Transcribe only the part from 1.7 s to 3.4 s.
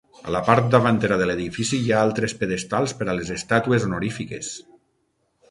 hi ha altres pedestals per a les